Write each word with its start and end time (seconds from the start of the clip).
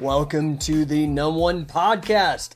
Welcome 0.00 0.56
to 0.60 0.86
the 0.86 1.06
Number 1.06 1.38
One 1.38 1.66
Podcast, 1.66 2.52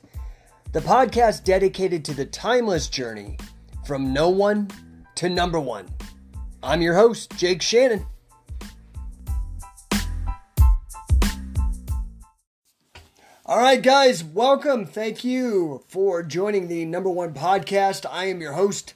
the 0.71 0.79
podcast 0.79 1.43
dedicated 1.43 2.03
to 2.05 2.15
the 2.15 2.25
timeless 2.25 2.87
journey 2.87 3.37
from 3.85 4.11
no 4.11 4.29
one 4.29 4.67
to 5.13 5.29
number 5.29 5.59
one. 5.59 5.87
I'm 6.63 6.81
your 6.81 6.95
host, 6.95 7.37
Jake 7.37 7.61
Shannon. 7.61 8.07
All 13.45 13.59
right, 13.59 13.83
guys, 13.83 14.23
welcome. 14.23 14.87
Thank 14.87 15.23
you 15.23 15.83
for 15.87 16.23
joining 16.23 16.67
the 16.67 16.83
number 16.85 17.11
one 17.11 17.35
podcast. 17.35 18.07
I 18.09 18.25
am 18.25 18.41
your 18.41 18.53
host, 18.53 18.95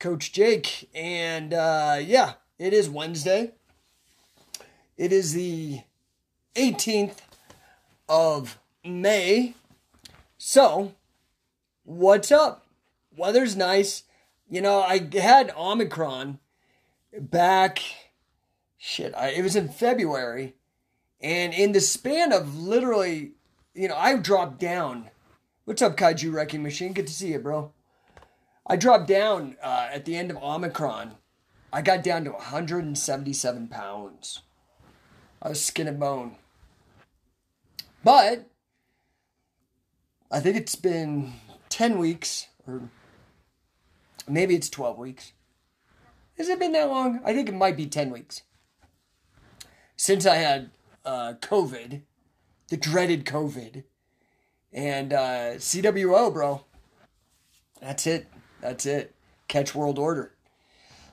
Coach 0.00 0.32
Jake. 0.32 0.88
And 0.94 1.52
uh, 1.52 1.98
yeah, 2.00 2.32
it 2.58 2.72
is 2.72 2.88
Wednesday. 2.88 3.52
It 4.96 5.12
is 5.12 5.34
the 5.34 5.82
18th 6.56 7.18
of 8.12 8.58
May. 8.84 9.54
So, 10.36 10.92
what's 11.82 12.30
up? 12.30 12.66
Weather's 13.16 13.56
nice. 13.56 14.02
You 14.50 14.60
know, 14.60 14.82
I 14.82 15.08
had 15.14 15.50
Omicron 15.56 16.38
back, 17.18 17.80
shit, 18.76 19.14
I, 19.16 19.30
it 19.30 19.42
was 19.42 19.56
in 19.56 19.70
February. 19.70 20.56
And 21.22 21.54
in 21.54 21.72
the 21.72 21.80
span 21.80 22.32
of 22.32 22.54
literally 22.54 23.32
you 23.74 23.88
know, 23.88 23.96
I 23.96 24.14
dropped 24.16 24.58
down. 24.58 25.08
What's 25.64 25.80
up, 25.80 25.96
Kaiju 25.96 26.34
Wrecking 26.34 26.62
Machine? 26.62 26.92
Good 26.92 27.06
to 27.06 27.12
see 27.12 27.32
you, 27.32 27.38
bro. 27.38 27.72
I 28.66 28.76
dropped 28.76 29.08
down 29.08 29.56
uh, 29.62 29.88
at 29.90 30.04
the 30.04 30.16
end 30.16 30.30
of 30.30 30.36
Omicron. 30.36 31.12
I 31.72 31.80
got 31.80 32.02
down 32.02 32.24
to 32.24 32.32
177 32.32 33.68
pounds. 33.68 34.42
I 35.40 35.48
was 35.48 35.64
skin 35.64 35.88
and 35.88 35.98
bone. 35.98 36.36
But 38.04 38.50
I 40.30 40.40
think 40.40 40.56
it's 40.56 40.74
been 40.74 41.34
10 41.68 41.98
weeks, 41.98 42.48
or 42.66 42.82
maybe 44.28 44.54
it's 44.54 44.68
12 44.68 44.98
weeks. 44.98 45.32
Has 46.38 46.48
it 46.48 46.58
been 46.58 46.72
that 46.72 46.88
long? 46.88 47.20
I 47.24 47.32
think 47.32 47.48
it 47.48 47.54
might 47.54 47.76
be 47.76 47.86
10 47.86 48.10
weeks. 48.10 48.42
Since 49.96 50.26
I 50.26 50.36
had 50.36 50.70
uh, 51.04 51.34
COVID 51.40 52.02
the 52.72 52.78
dreaded 52.78 53.26
COVID. 53.26 53.84
And 54.72 55.12
uh, 55.12 55.56
CWO, 55.56 56.32
bro. 56.32 56.64
That's 57.82 58.06
it. 58.06 58.28
That's 58.62 58.86
it. 58.86 59.14
Catch 59.46 59.74
World 59.74 59.98
Order. 59.98 60.32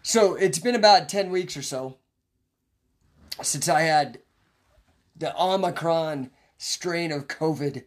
So 0.01 0.35
it's 0.35 0.59
been 0.59 0.73
about 0.73 1.09
10 1.09 1.29
weeks 1.31 1.57
or 1.57 1.61
so 1.61 1.97
since 3.43 3.67
I 3.67 3.81
had 3.81 4.19
the 5.17 5.35
Omicron 5.37 6.31
strain 6.59 7.11
of 7.11 7.27
COVID. 7.27 7.83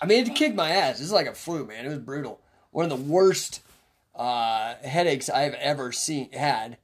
I 0.00 0.06
mean, 0.06 0.26
it 0.26 0.34
kicked 0.34 0.54
my 0.54 0.70
ass. 0.70 1.00
It's 1.00 1.12
like 1.12 1.26
a 1.26 1.34
flu, 1.34 1.66
man. 1.66 1.84
It 1.84 1.88
was 1.88 1.98
brutal. 1.98 2.40
One 2.70 2.90
of 2.90 2.90
the 2.90 3.04
worst 3.04 3.60
uh, 4.14 4.76
headaches 4.76 5.28
I've 5.28 5.54
ever 5.54 5.92
seen 5.92 6.32
had. 6.32 6.78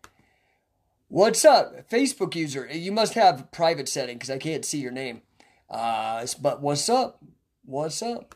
What's 1.08 1.44
up, 1.44 1.88
Facebook 1.88 2.34
user? 2.34 2.68
You 2.70 2.92
must 2.92 3.14
have 3.14 3.50
private 3.50 3.88
setting 3.88 4.16
because 4.16 4.30
I 4.30 4.38
can't 4.38 4.64
see 4.64 4.78
your 4.78 4.92
name. 4.92 5.22
Uh, 5.68 6.26
but 6.40 6.60
what's 6.60 6.88
up? 6.88 7.22
What's 7.64 8.02
up? 8.02 8.34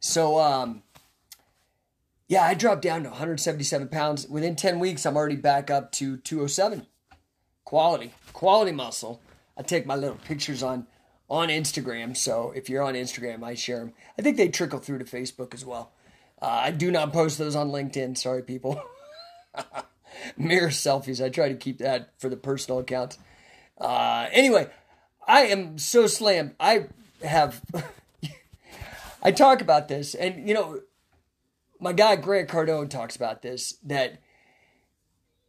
So, 0.00 0.38
um, 0.38 0.82
yeah, 2.28 2.42
I 2.42 2.54
dropped 2.54 2.82
down 2.82 3.02
to 3.04 3.10
177 3.10 3.88
pounds. 3.88 4.28
Within 4.28 4.56
10 4.56 4.78
weeks, 4.78 5.06
I'm 5.06 5.16
already 5.16 5.36
back 5.36 5.70
up 5.70 5.92
to 5.92 6.18
207. 6.18 6.86
Quality, 7.64 8.12
quality 8.32 8.72
muscle. 8.72 9.22
I 9.56 9.62
take 9.62 9.86
my 9.86 9.94
little 9.94 10.18
pictures 10.24 10.62
on 10.62 10.86
on 11.34 11.48
Instagram. 11.48 12.16
So 12.16 12.52
if 12.54 12.70
you're 12.70 12.82
on 12.82 12.94
Instagram, 12.94 13.42
I 13.42 13.54
share 13.54 13.80
them. 13.80 13.92
I 14.16 14.22
think 14.22 14.36
they 14.36 14.48
trickle 14.48 14.78
through 14.78 14.98
to 14.98 15.04
Facebook 15.04 15.52
as 15.52 15.64
well. 15.64 15.92
Uh, 16.40 16.46
I 16.46 16.70
do 16.70 16.90
not 16.90 17.12
post 17.12 17.38
those 17.38 17.56
on 17.56 17.70
LinkedIn. 17.70 18.16
Sorry, 18.16 18.42
people. 18.42 18.80
mirror 20.36 20.68
selfies. 20.68 21.24
I 21.24 21.28
try 21.30 21.48
to 21.48 21.56
keep 21.56 21.78
that 21.78 22.10
for 22.18 22.28
the 22.28 22.36
personal 22.36 22.78
accounts. 22.78 23.18
Uh, 23.78 24.28
anyway, 24.30 24.68
I 25.26 25.46
am 25.46 25.78
so 25.78 26.06
slammed. 26.06 26.54
I 26.60 26.86
have. 27.22 27.60
I 29.22 29.32
talk 29.32 29.60
about 29.60 29.88
this, 29.88 30.14
and 30.14 30.46
you 30.46 30.54
know, 30.54 30.80
my 31.80 31.92
guy 31.92 32.14
Grant 32.16 32.48
Cardone 32.48 32.90
talks 32.90 33.16
about 33.16 33.42
this 33.42 33.74
that 33.82 34.20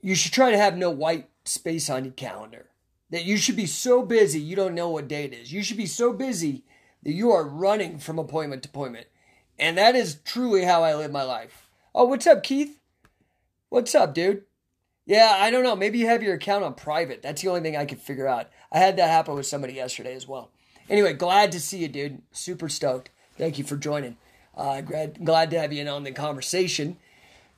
you 0.02 0.16
should 0.16 0.32
try 0.32 0.50
to 0.50 0.58
have 0.58 0.78
no 0.78 0.90
white 0.90 1.30
space 1.44 1.90
on 1.90 2.06
your 2.06 2.14
calendar. 2.14 2.70
That 3.12 3.26
you 3.26 3.38
should 3.38 3.56
be 3.56 3.68
so 3.68 4.02
busy 4.02 4.40
you 4.40 4.56
don't 4.56 4.76
know 4.76 4.90
what 4.90 5.08
day 5.08 5.26
it 5.26 5.34
is. 5.34 5.54
You 5.54 5.64
should 5.64 5.78
be 5.78 5.86
so 5.86 6.12
busy 6.12 6.64
that 7.04 7.14
you 7.14 7.32
are 7.32 7.48
running 7.48 8.00
from 8.00 8.18
appointment 8.18 8.64
to 8.64 8.70
appointment. 8.70 9.08
And 9.60 9.78
that 9.78 9.96
is 9.96 10.20
truly 10.26 10.66
how 10.66 10.84
I 10.84 10.96
live 10.96 11.12
my 11.12 11.24
life. 11.24 11.70
Oh, 11.94 12.06
what's 12.06 12.28
up, 12.28 12.44
Keith? 12.44 12.80
What's 13.70 13.96
up, 13.96 14.14
dude? 14.14 14.44
Yeah, 15.06 15.36
I 15.38 15.52
don't 15.52 15.64
know. 15.64 15.76
Maybe 15.76 16.00
you 16.00 16.08
have 16.08 16.24
your 16.24 16.34
account 16.34 16.64
on 16.64 16.74
private. 16.74 17.22
That's 17.22 17.42
the 17.42 17.50
only 17.50 17.62
thing 17.62 17.78
I 17.78 17.86
could 17.86 18.00
figure 18.00 18.28
out. 18.28 18.50
I 18.72 18.80
had 18.80 18.98
that 18.98 19.10
happen 19.10 19.36
with 19.36 19.46
somebody 19.46 19.74
yesterday 19.74 20.16
as 20.16 20.28
well. 20.28 20.50
Anyway, 20.90 21.14
glad 21.14 21.52
to 21.52 21.60
see 21.60 21.80
you, 21.80 21.88
dude. 21.88 22.22
Super 22.32 22.70
stoked. 22.70 23.12
Thank 23.38 23.58
you 23.58 23.64
for 23.64 23.78
joining. 23.78 24.18
Uh, 24.58 24.82
glad, 24.82 25.24
glad 25.24 25.52
to 25.52 25.60
have 25.60 25.72
you 25.72 25.82
in 25.82 25.88
on 25.88 26.04
the 26.04 26.12
conversation. 26.12 26.98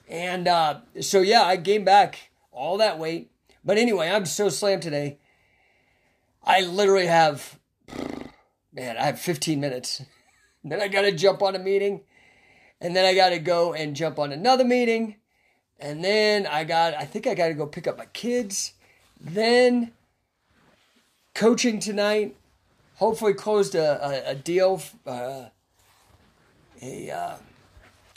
And 0.10 0.48
uh, 0.48 0.80
so, 1.02 1.22
yeah, 1.22 1.44
I 1.44 1.56
gained 1.56 1.86
back 1.86 2.32
all 2.52 2.78
that 2.78 3.00
weight. 3.00 3.32
But 3.64 3.78
anyway, 3.78 4.10
I'm 4.10 4.26
so 4.26 4.50
slammed 4.50 4.82
today. 4.82 5.18
I 6.48 6.62
literally 6.62 7.06
have, 7.06 7.60
man, 8.74 8.98
I 8.98 9.04
have 9.04 9.20
15 9.20 9.60
minutes. 9.60 10.02
then 10.64 10.82
I 10.82 10.88
got 10.88 11.02
to 11.02 11.12
jump 11.12 11.44
on 11.44 11.56
a 11.56 11.60
meeting. 11.60 12.02
And 12.82 12.96
then 12.96 13.06
I 13.06 13.14
got 13.14 13.30
to 13.30 13.40
go 13.40 13.74
and 13.74 13.96
jump 13.96 14.18
on 14.18 14.32
another 14.32 14.64
meeting 14.64 15.18
and 15.80 16.04
then 16.04 16.48
I 16.48 16.64
got, 16.64 16.96
I 16.96 17.06
think 17.06 17.28
I 17.28 17.36
got 17.36 17.50
to 17.50 17.54
go 17.54 17.68
pick 17.68 17.88
up 17.88 17.98
my 17.98 18.06
kids. 18.08 18.74
Then 19.20 19.92
coaching 21.34 21.80
tonight. 21.80 22.36
Hopefully 22.96 23.34
closed 23.34 23.76
a, 23.76 24.28
a, 24.28 24.32
a 24.32 24.36
deal, 24.36 24.82
uh, 25.06 25.46
a, 26.82 27.12
uh, 27.12 27.36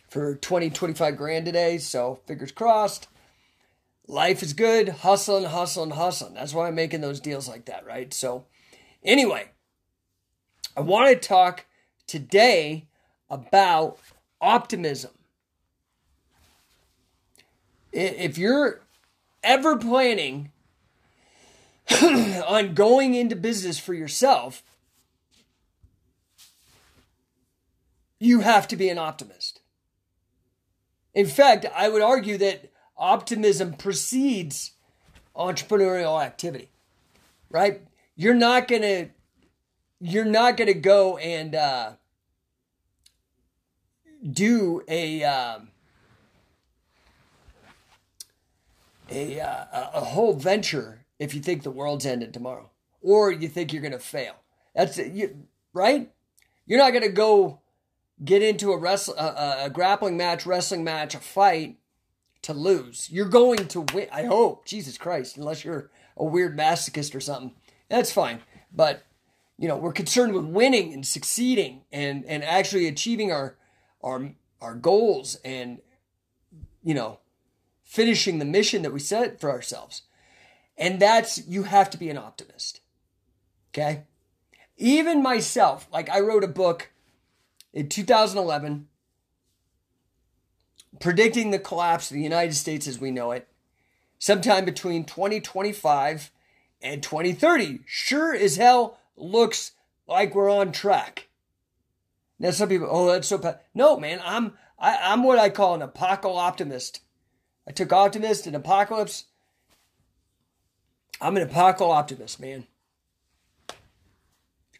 for 0.09 0.37
20, 0.37 0.71
25 0.71 1.17
grand 1.17 1.45
today. 1.45 1.77
So 1.77 2.21
fingers 2.27 2.51
crossed. 2.51 3.09
Life 4.10 4.43
is 4.43 4.53
good. 4.54 4.88
Hustling, 4.88 5.44
hustling, 5.44 5.91
hustling. 5.91 6.34
That's 6.34 6.53
why 6.53 6.66
I'm 6.66 6.75
making 6.75 7.00
those 7.00 7.21
deals 7.21 7.48
like 7.48 7.66
that, 7.66 7.87
right? 7.87 8.12
So 8.12 8.44
anyway, 9.04 9.50
I 10.76 10.81
want 10.81 11.09
to 11.10 11.28
talk 11.28 11.66
today 12.06 12.88
about 13.28 13.98
optimism 14.41 15.12
if 17.93 18.38
you're 18.38 18.81
ever 19.43 19.76
planning 19.76 20.53
on 22.03 22.75
going 22.75 23.15
into 23.15 23.37
business 23.37 23.78
for 23.78 23.94
yourself, 23.94 24.62
you 28.19 28.41
have 28.41 28.69
to 28.69 28.77
be 28.77 28.88
an 28.88 28.98
optimist. 28.98 29.60
In 31.15 31.27
fact, 31.27 31.66
I 31.75 31.88
would 31.88 32.03
argue 32.03 32.38
that 32.38 32.70
optimism 33.00 33.72
precedes 33.72 34.72
entrepreneurial 35.34 36.22
activity, 36.22 36.71
right? 37.50 37.83
You're 38.15 38.34
not 38.34 38.69
gonna, 38.69 39.09
you're 40.00 40.25
not 40.25 40.56
gonna 40.56 40.75
go 40.75 41.16
and 41.16 41.55
uh, 41.56 41.93
do 44.31 44.83
a 44.87 45.25
um, 45.25 45.69
a, 49.10 49.41
uh, 49.41 49.65
a 49.95 50.01
whole 50.01 50.34
venture 50.34 51.04
if 51.19 51.34
you 51.34 51.41
think 51.41 51.63
the 51.63 51.71
world's 51.71 52.07
ended 52.07 52.33
tomorrow 52.33 52.71
or 53.03 53.30
you 53.33 53.48
think 53.48 53.72
you're 53.72 53.83
going 53.83 53.92
to 53.92 53.98
fail. 53.98 54.34
That's 54.75 54.98
you, 54.98 55.47
right. 55.72 56.10
You're 56.66 56.78
not 56.78 56.92
going 56.92 57.03
to 57.03 57.13
go 57.13 57.60
get 58.25 58.42
into 58.42 58.72
a 58.72 58.78
wrestle 58.78 59.15
a, 59.16 59.65
a 59.65 59.71
grappling 59.71 60.16
match, 60.16 60.47
wrestling 60.47 60.84
match, 60.84 61.15
a 61.15 61.19
fight 61.19 61.77
to 62.42 62.54
lose. 62.54 63.09
You're 63.10 63.28
going 63.28 63.69
to 63.69 63.83
win. 63.92 64.09
I 64.13 64.25
hope. 64.25 64.65
Jesus 64.65 64.98
Christ, 64.98 65.37
unless 65.37 65.65
you're 65.65 65.91
a 66.16 66.25
weird 66.25 66.57
masochist 66.57 67.15
or 67.15 67.21
something, 67.21 67.54
that's 67.89 68.13
fine. 68.13 68.41
But 68.72 69.04
you 69.59 69.69
know, 69.69 69.77
we're 69.77 69.92
concerned 69.92 70.33
with 70.33 70.45
winning 70.45 70.92
and 70.92 71.07
succeeding 71.07 71.83
and 71.92 72.25
and 72.27 72.42
actually 72.42 72.87
achieving 72.87 73.31
our 73.31 73.57
our 74.03 74.33
our 74.60 74.75
goals 74.75 75.37
and 75.45 75.81
you 76.83 76.95
know 76.95 77.19
finishing 77.91 78.39
the 78.39 78.45
mission 78.45 78.83
that 78.83 78.92
we 78.92 79.01
set 79.01 79.41
for 79.41 79.51
ourselves. 79.51 80.03
And 80.78 81.01
that's, 81.01 81.45
you 81.48 81.65
have 81.65 81.91
to 81.91 81.98
be 81.98 82.09
an 82.09 82.16
optimist. 82.16 82.81
Okay? 83.72 84.04
Even 84.77 85.25
myself, 85.25 85.89
like 85.92 86.09
I 86.09 86.21
wrote 86.21 86.45
a 86.45 86.48
book 86.48 86.92
in 87.72 87.89
2011 87.89 88.87
predicting 91.01 91.51
the 91.51 91.59
collapse 91.59 92.11
of 92.11 92.15
the 92.15 92.23
United 92.23 92.55
States 92.55 92.87
as 92.87 93.01
we 93.01 93.11
know 93.11 93.33
it 93.33 93.49
sometime 94.19 94.65
between 94.65 95.05
2025 95.05 96.31
and 96.81 97.03
2030. 97.03 97.81
Sure 97.87 98.35
as 98.35 98.57
hell 98.57 98.99
looks 99.17 99.73
like 100.07 100.35
we're 100.35 100.51
on 100.51 100.71
track. 100.71 101.29
Now 102.39 102.53
some 102.53 102.69
people, 102.69 102.89
oh, 102.89 103.11
that's 103.11 103.29
so 103.29 103.39
bad. 103.39 103.61
No, 103.75 103.99
man, 103.99 104.21
I'm 104.25 104.53
I, 104.79 104.97
I'm 105.03 105.23
what 105.25 105.39
I 105.39 105.51
call 105.51 105.75
an 105.75 105.87
apocalyptimist. 105.87 107.01
I 107.69 107.73
took 107.73 107.93
optimist 107.93 108.47
and 108.47 108.57
apocalypse. 108.57 109.25
I'm 111.21 111.37
an 111.37 111.47
apocalyptimist, 111.47 112.41
man. 112.41 112.67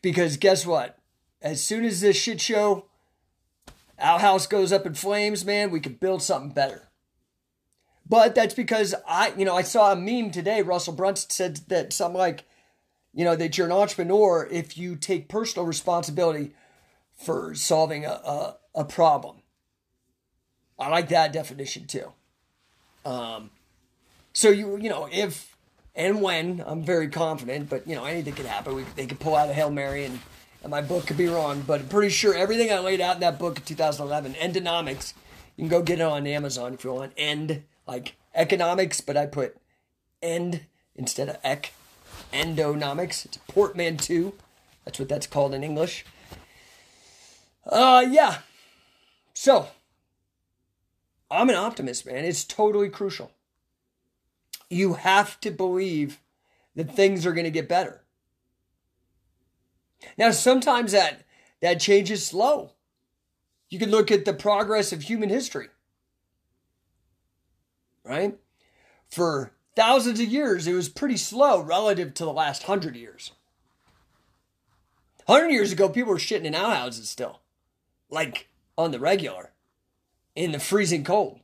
Because 0.01 0.39
guess 0.39 0.65
what? 0.65 0.99
As 1.43 1.63
soon 1.63 1.85
as 1.85 2.01
this 2.01 2.17
shit 2.17 2.41
show 2.41 2.87
outhouse 4.01 4.47
goes 4.47 4.73
up 4.73 4.87
in 4.87 4.95
flames, 4.95 5.45
man, 5.45 5.71
we 5.71 5.81
could 5.81 6.01
build 6.01 6.23
something 6.23 6.51
better. 6.51 6.89
But 8.09 8.35
that's 8.35 8.55
because 8.55 8.95
I, 9.07 9.33
you 9.37 9.45
know, 9.45 9.57
I 9.57 9.63
saw 9.63 9.93
a 9.93 9.97
meme 9.97 10.33
today. 10.33 10.63
Russell 10.63 10.95
Brunson 10.95 11.31
said 11.31 11.57
that 11.69 11.93
something 11.93 12.19
like, 12.19 12.45
you 13.15 13.25
know, 13.25 13.37
that 13.37 13.57
you're 13.57 13.67
an 13.67 13.73
entrepreneur 13.73 14.49
if 14.51 14.77
you 14.77 14.97
take 14.97 15.29
personal 15.29 15.67
responsibility 15.67 16.53
for 17.17 17.55
solving 17.55 18.05
a, 18.05 18.11
a, 18.11 18.57
a 18.75 18.85
problem. 18.85 19.43
I 20.79 20.89
like 20.89 21.09
that 21.11 21.33
definition 21.33 21.87
too. 21.87 22.13
Um, 23.05 23.51
so 24.33 24.51
you, 24.51 24.77
you 24.77 24.89
know, 24.89 25.09
if 25.11 25.57
and 25.95 26.23
when 26.23 26.63
I'm 26.67 26.83
very 26.83 27.09
confident, 27.09 27.69
but 27.69 27.87
you 27.87 27.95
know, 27.95 28.05
anything 28.05 28.35
could 28.35 28.47
happen. 28.47 28.75
We, 28.75 28.85
they 28.97 29.07
could 29.07 29.21
pull 29.21 29.37
out 29.37 29.51
a 29.51 29.53
hail 29.53 29.71
mary, 29.71 30.05
and, 30.05 30.19
and 30.63 30.71
my 30.71 30.83
book 30.83 31.07
could 31.07 31.17
be 31.17 31.29
wrong. 31.29 31.63
But 31.67 31.81
I'm 31.81 31.89
pretty 31.89 32.11
sure 32.11 32.35
everything 32.35 32.73
I 32.73 32.79
laid 32.79 33.01
out 33.01 33.17
in 33.17 33.21
that 33.21 33.39
book 33.39 33.59
in 33.59 33.65
2011, 33.65 34.35
Endonomics, 34.35 35.15
you 35.57 35.63
can 35.63 35.69
go 35.69 35.83
get 35.83 36.01
it 36.01 36.03
on 36.03 36.27
Amazon 36.27 36.75
if 36.75 36.85
you 36.85 36.93
want. 36.93 37.13
End 37.17 37.65
like 37.87 38.15
economics, 38.35 39.01
but 39.01 39.17
I 39.17 39.27
put 39.27 39.57
end 40.23 40.63
instead 40.95 41.29
of 41.29 41.39
ec. 41.45 41.73
Endonomics. 42.33 43.25
It's 43.25 43.39
portmanteau. 43.49 44.35
That's 44.85 44.99
what 44.99 45.09
that's 45.09 45.27
called 45.27 45.55
in 45.55 45.65
English. 45.65 46.05
Uh, 47.67 48.05
yeah. 48.09 48.39
So, 49.35 49.69
I'm 51.31 51.49
an 51.49 51.57
optimist, 51.57 52.07
man. 52.07 52.25
It's 52.25 52.45
totally 52.45 52.89
crucial. 52.89 53.31
You 54.69 54.95
have 54.95 55.41
to 55.41 55.51
believe 55.51 56.21
that 56.77 56.95
things 56.95 57.27
are 57.27 57.33
going 57.33 57.45
to 57.45 57.51
get 57.51 57.69
better. 57.69 58.00
Now, 60.17 60.31
sometimes 60.31 60.93
that 60.93 61.25
that 61.61 61.81
change 61.81 62.11
is 62.11 62.27
slow. 62.27 62.73
You 63.69 63.79
can 63.79 63.91
look 63.91 64.11
at 64.11 64.25
the 64.25 64.33
progress 64.33 64.93
of 64.93 65.03
human 65.03 65.29
history 65.29 65.69
right? 68.05 68.37
For 69.09 69.53
thousands 69.77 70.21
of 70.21 70.29
years, 70.29 70.67
it 70.67 70.75
was 70.75 70.89
pretty 70.89 71.17
slow 71.17 71.61
relative 71.61 72.15
to 72.15 72.25
the 72.25 72.33
last 72.33 72.65
hundred 72.65 72.97
years. 72.97 73.33
Hundred 75.27 75.51
years 75.51 75.73
ago, 75.73 75.89
people 75.89 76.13
were 76.13 76.19
shitting 76.19 76.45
in 76.45 76.55
outhouses 76.55 77.09
still, 77.09 77.41
like 78.09 78.49
on 78.77 78.91
the 78.91 78.99
regular, 78.99 79.53
in 80.35 80.53
the 80.53 80.59
freezing 80.59 81.05
cold, 81.05 81.41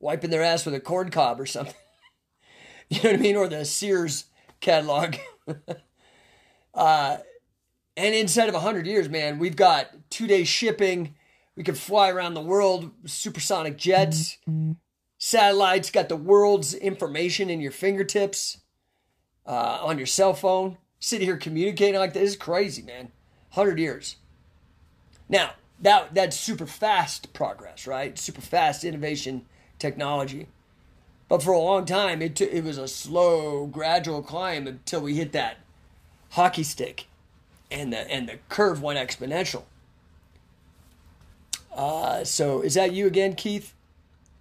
wiping 0.00 0.30
their 0.30 0.42
ass 0.42 0.64
with 0.64 0.74
a 0.74 0.80
corn 0.80 1.10
cob 1.10 1.38
or 1.38 1.46
something. 1.46 1.74
you 2.88 3.02
know 3.02 3.10
what 3.10 3.18
I 3.18 3.22
mean? 3.22 3.36
Or 3.36 3.48
the 3.48 3.64
Sears 3.64 4.26
catalog. 4.60 5.16
uh, 6.74 7.18
and 7.96 8.14
inside 8.14 8.48
of 8.48 8.54
100 8.54 8.86
years, 8.86 9.08
man, 9.08 9.38
we've 9.38 9.56
got 9.56 9.88
two 10.10 10.26
day 10.26 10.44
shipping. 10.44 11.14
We 11.56 11.64
can 11.64 11.74
fly 11.74 12.10
around 12.10 12.34
the 12.34 12.40
world, 12.40 12.90
supersonic 13.04 13.76
jets. 13.76 14.38
Satellites, 15.18 15.90
got 15.90 16.08
the 16.08 16.16
world's 16.16 16.74
information 16.74 17.48
in 17.50 17.60
your 17.60 17.70
fingertips, 17.70 18.58
uh, 19.46 19.78
on 19.82 19.98
your 19.98 20.06
cell 20.06 20.34
phone. 20.34 20.78
Sitting 20.98 21.26
here 21.26 21.36
communicating 21.36 21.98
like 21.98 22.12
this 22.12 22.30
is 22.30 22.36
crazy, 22.36 22.82
man. 22.82 23.12
Hundred 23.50 23.78
years. 23.78 24.16
Now 25.28 25.50
that 25.80 26.14
that's 26.14 26.36
super 26.36 26.66
fast 26.66 27.32
progress, 27.32 27.86
right? 27.86 28.18
Super 28.18 28.40
fast 28.40 28.84
innovation 28.84 29.44
technology. 29.78 30.46
But 31.28 31.42
for 31.42 31.52
a 31.52 31.58
long 31.58 31.84
time, 31.86 32.22
it 32.22 32.36
t- 32.36 32.44
it 32.44 32.64
was 32.64 32.78
a 32.78 32.86
slow, 32.88 33.66
gradual 33.66 34.22
climb 34.22 34.66
until 34.66 35.00
we 35.00 35.14
hit 35.14 35.32
that 35.32 35.58
hockey 36.30 36.62
stick, 36.62 37.06
and 37.72 37.92
the 37.92 38.10
and 38.10 38.28
the 38.28 38.38
curve 38.48 38.82
went 38.82 38.98
exponential. 38.98 39.64
Uh, 41.74 42.22
so 42.24 42.60
is 42.60 42.74
that 42.74 42.92
you 42.92 43.06
again, 43.06 43.34
Keith? 43.34 43.74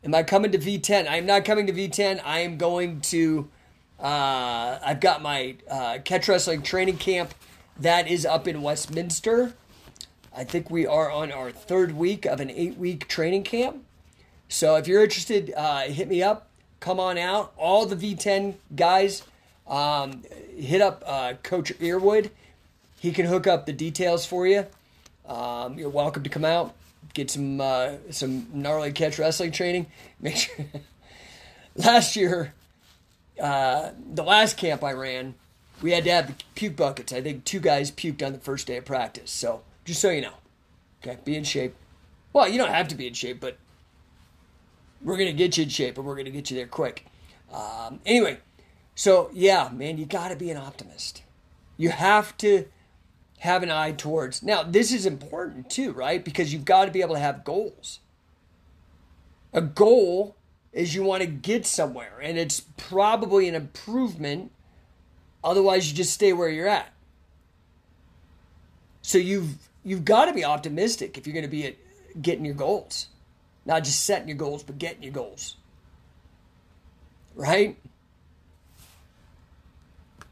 Am 0.03 0.13
I 0.13 0.23
coming 0.23 0.51
to 0.51 0.57
V10? 0.57 1.07
I'm 1.09 1.25
not 1.25 1.45
coming 1.45 1.67
to 1.67 1.73
V10. 1.73 2.21
I 2.25 2.39
am 2.39 2.57
going 2.57 3.01
to. 3.01 3.49
Uh, 3.99 4.79
I've 4.83 4.99
got 4.99 5.21
my 5.21 5.55
uh, 5.69 5.99
catch 6.03 6.27
wrestling 6.27 6.63
training 6.63 6.97
camp 6.97 7.35
that 7.79 8.07
is 8.07 8.25
up 8.25 8.47
in 8.47 8.61
Westminster. 8.61 9.53
I 10.35 10.43
think 10.43 10.69
we 10.69 10.87
are 10.87 11.11
on 11.11 11.31
our 11.31 11.51
third 11.51 11.91
week 11.91 12.25
of 12.25 12.39
an 12.39 12.49
eight 12.49 12.77
week 12.77 13.07
training 13.07 13.43
camp. 13.43 13.83
So 14.47 14.75
if 14.75 14.87
you're 14.87 15.03
interested, 15.03 15.53
uh, 15.55 15.81
hit 15.81 16.07
me 16.07 16.23
up. 16.23 16.47
Come 16.79 16.99
on 16.99 17.17
out. 17.17 17.53
All 17.57 17.85
the 17.85 17.95
V10 17.95 18.55
guys, 18.75 19.23
um, 19.67 20.23
hit 20.57 20.81
up 20.81 21.03
uh, 21.05 21.33
Coach 21.43 21.71
Earwood. 21.79 22.31
He 23.01 23.11
can 23.11 23.25
hook 23.25 23.47
up 23.47 23.65
the 23.65 23.73
details 23.73 24.25
for 24.25 24.45
you. 24.45 24.65
Um, 25.25 25.79
you're 25.79 25.89
welcome 25.89 26.23
to 26.23 26.29
come 26.29 26.45
out 26.45 26.75
get 27.13 27.31
some 27.31 27.59
uh, 27.59 27.93
some 28.09 28.47
gnarly 28.53 28.91
catch 28.91 29.19
wrestling 29.19 29.51
training. 29.51 29.87
Make 30.19 30.37
sure. 30.37 30.65
last 31.75 32.15
year, 32.15 32.53
uh, 33.41 33.91
the 34.13 34.23
last 34.23 34.57
camp 34.57 34.83
I 34.83 34.93
ran, 34.93 35.35
we 35.81 35.91
had 35.91 36.03
to 36.05 36.11
have 36.11 36.27
the 36.27 36.43
puke 36.55 36.75
buckets. 36.75 37.13
I 37.13 37.21
think 37.21 37.43
two 37.43 37.59
guys 37.59 37.91
puked 37.91 38.25
on 38.25 38.33
the 38.33 38.39
first 38.39 38.67
day 38.67 38.77
of 38.77 38.85
practice. 38.85 39.31
So 39.31 39.61
just 39.85 40.01
so 40.01 40.09
you 40.09 40.21
know, 40.21 40.33
okay, 41.01 41.17
be 41.23 41.35
in 41.35 41.43
shape. 41.43 41.75
Well, 42.33 42.47
you 42.47 42.57
don't 42.57 42.71
have 42.71 42.87
to 42.89 42.95
be 42.95 43.07
in 43.07 43.13
shape, 43.13 43.41
but 43.41 43.57
we're 45.01 45.17
gonna 45.17 45.33
get 45.33 45.57
you 45.57 45.63
in 45.63 45.69
shape, 45.69 45.97
and 45.97 46.05
we're 46.05 46.15
gonna 46.15 46.29
get 46.29 46.49
you 46.49 46.57
there 46.57 46.67
quick. 46.67 47.05
Um, 47.53 47.99
anyway, 48.05 48.37
so 48.95 49.29
yeah, 49.33 49.69
man, 49.73 49.97
you 49.97 50.05
got 50.05 50.29
to 50.29 50.37
be 50.37 50.49
an 50.51 50.57
optimist. 50.57 51.23
You 51.75 51.89
have 51.89 52.37
to 52.37 52.65
have 53.41 53.63
an 53.63 53.71
eye 53.71 53.91
towards. 53.91 54.43
Now, 54.43 54.61
this 54.61 54.93
is 54.93 55.07
important 55.07 55.67
too, 55.67 55.93
right? 55.93 56.23
Because 56.23 56.53
you've 56.53 56.63
got 56.63 56.85
to 56.85 56.91
be 56.91 57.01
able 57.01 57.15
to 57.15 57.19
have 57.19 57.43
goals. 57.43 57.99
A 59.51 59.61
goal 59.61 60.35
is 60.71 60.93
you 60.93 61.01
want 61.01 61.21
to 61.23 61.27
get 61.27 61.65
somewhere, 61.65 62.19
and 62.21 62.37
it's 62.37 62.61
probably 62.77 63.47
an 63.47 63.55
improvement. 63.55 64.51
Otherwise, 65.43 65.89
you 65.89 65.97
just 65.97 66.13
stay 66.13 66.33
where 66.33 66.49
you're 66.49 66.67
at. 66.67 66.93
So 69.01 69.17
you've 69.17 69.57
you've 69.83 70.05
got 70.05 70.25
to 70.25 70.33
be 70.33 70.45
optimistic 70.45 71.17
if 71.17 71.25
you're 71.25 71.33
going 71.33 71.41
to 71.41 71.49
be 71.49 71.65
at 71.65 71.75
getting 72.21 72.45
your 72.45 72.53
goals, 72.53 73.07
not 73.65 73.83
just 73.83 74.05
setting 74.05 74.27
your 74.27 74.37
goals, 74.37 74.61
but 74.61 74.77
getting 74.77 75.01
your 75.01 75.13
goals. 75.13 75.55
Right? 77.33 77.75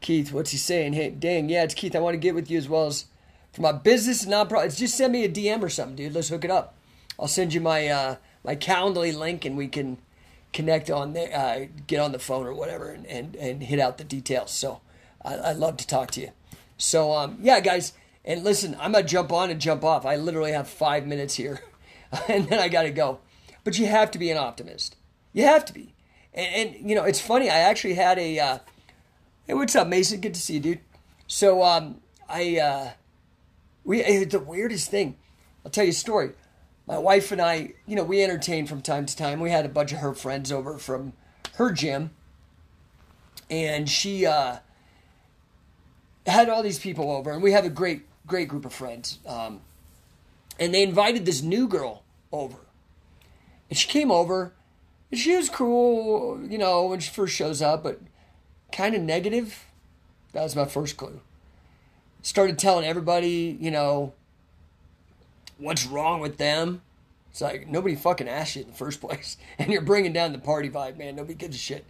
Keith, 0.00 0.32
what's 0.32 0.50
he 0.50 0.56
saying? 0.56 0.94
Hey, 0.94 1.10
dang, 1.10 1.48
yeah, 1.48 1.62
it's 1.62 1.74
Keith. 1.74 1.94
I 1.94 2.00
want 2.00 2.14
to 2.14 2.18
get 2.18 2.34
with 2.34 2.50
you 2.50 2.56
as 2.56 2.68
well 2.68 2.86
as 2.86 3.06
for 3.52 3.62
my 3.62 3.72
business 3.72 4.24
nonprofit. 4.24 4.66
It's 4.66 4.78
just 4.78 4.96
send 4.96 5.12
me 5.12 5.24
a 5.24 5.28
DM 5.28 5.62
or 5.62 5.68
something, 5.68 5.96
dude. 5.96 6.14
Let's 6.14 6.28
hook 6.28 6.44
it 6.44 6.50
up. 6.50 6.74
I'll 7.18 7.28
send 7.28 7.52
you 7.52 7.60
my 7.60 7.88
uh, 7.88 8.16
my 8.42 8.56
Calendly 8.56 9.16
link, 9.16 9.44
and 9.44 9.56
we 9.56 9.68
can 9.68 9.98
connect 10.52 10.90
on 10.90 11.12
there, 11.12 11.36
uh, 11.36 11.66
get 11.86 12.00
on 12.00 12.12
the 12.12 12.18
phone 12.18 12.46
or 12.46 12.54
whatever, 12.54 12.90
and, 12.90 13.06
and, 13.06 13.36
and 13.36 13.62
hit 13.62 13.78
out 13.78 13.98
the 13.98 14.04
details. 14.04 14.50
So 14.50 14.80
I, 15.24 15.38
I'd 15.38 15.56
love 15.56 15.76
to 15.78 15.86
talk 15.86 16.10
to 16.12 16.20
you. 16.20 16.30
So 16.78 17.12
um, 17.12 17.38
yeah, 17.42 17.60
guys, 17.60 17.92
and 18.24 18.42
listen, 18.42 18.76
I'm 18.80 18.92
gonna 18.92 19.04
jump 19.04 19.32
on 19.32 19.50
and 19.50 19.60
jump 19.60 19.84
off. 19.84 20.06
I 20.06 20.16
literally 20.16 20.52
have 20.52 20.68
five 20.68 21.06
minutes 21.06 21.34
here, 21.34 21.60
and 22.28 22.48
then 22.48 22.58
I 22.58 22.68
gotta 22.68 22.90
go. 22.90 23.20
But 23.64 23.78
you 23.78 23.86
have 23.86 24.10
to 24.12 24.18
be 24.18 24.30
an 24.30 24.38
optimist. 24.38 24.96
You 25.34 25.44
have 25.44 25.66
to 25.66 25.74
be. 25.74 25.94
And, 26.32 26.70
and 26.70 26.90
you 26.90 26.96
know, 26.96 27.04
it's 27.04 27.20
funny. 27.20 27.50
I 27.50 27.58
actually 27.58 27.94
had 27.94 28.18
a 28.18 28.38
uh, 28.38 28.58
Hey, 29.50 29.54
what's 29.54 29.74
up, 29.74 29.88
Mason? 29.88 30.20
Good 30.20 30.34
to 30.34 30.40
see 30.40 30.54
you, 30.54 30.60
dude. 30.60 30.80
So, 31.26 31.64
um, 31.64 32.00
I, 32.28 32.58
uh, 32.58 32.90
we, 33.82 34.00
it's 34.00 34.30
the 34.30 34.38
weirdest 34.38 34.92
thing. 34.92 35.16
I'll 35.64 35.72
tell 35.72 35.82
you 35.82 35.90
a 35.90 35.92
story. 35.92 36.34
My 36.86 36.98
wife 36.98 37.32
and 37.32 37.40
I, 37.40 37.72
you 37.84 37.96
know, 37.96 38.04
we 38.04 38.22
entertain 38.22 38.68
from 38.68 38.80
time 38.80 39.06
to 39.06 39.16
time. 39.16 39.40
We 39.40 39.50
had 39.50 39.66
a 39.66 39.68
bunch 39.68 39.90
of 39.90 39.98
her 39.98 40.14
friends 40.14 40.52
over 40.52 40.78
from 40.78 41.14
her 41.56 41.72
gym, 41.72 42.12
and 43.50 43.90
she, 43.90 44.24
uh, 44.24 44.58
had 46.26 46.48
all 46.48 46.62
these 46.62 46.78
people 46.78 47.10
over, 47.10 47.32
and 47.32 47.42
we 47.42 47.50
have 47.50 47.64
a 47.64 47.70
great, 47.70 48.02
great 48.28 48.46
group 48.46 48.64
of 48.64 48.72
friends. 48.72 49.18
Um, 49.26 49.62
and 50.60 50.72
they 50.72 50.84
invited 50.84 51.26
this 51.26 51.42
new 51.42 51.66
girl 51.66 52.04
over. 52.30 52.58
And 53.68 53.76
she 53.76 53.88
came 53.88 54.12
over, 54.12 54.52
and 55.10 55.18
she 55.18 55.34
was 55.34 55.48
cool, 55.48 56.40
you 56.48 56.56
know, 56.56 56.86
when 56.86 57.00
she 57.00 57.10
first 57.10 57.34
shows 57.34 57.60
up, 57.60 57.82
but 57.82 58.00
kind 58.72 58.94
of 58.94 59.02
negative. 59.02 59.66
That 60.32 60.42
was 60.42 60.56
my 60.56 60.64
first 60.64 60.96
clue. 60.96 61.20
Started 62.22 62.58
telling 62.58 62.84
everybody, 62.84 63.56
you 63.60 63.70
know, 63.70 64.12
what's 65.58 65.86
wrong 65.86 66.20
with 66.20 66.36
them. 66.38 66.82
It's 67.30 67.40
like 67.40 67.68
nobody 67.68 67.94
fucking 67.94 68.28
asked 68.28 68.56
you 68.56 68.62
in 68.62 68.68
the 68.68 68.74
first 68.74 69.00
place, 69.02 69.36
and 69.58 69.72
you're 69.72 69.82
bringing 69.82 70.12
down 70.12 70.32
the 70.32 70.38
party 70.38 70.68
vibe, 70.68 70.96
man. 70.96 71.16
Nobody 71.16 71.34
gives 71.34 71.56
a 71.56 71.58
shit. 71.58 71.86